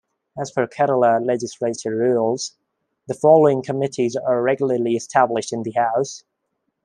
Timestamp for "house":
5.73-6.23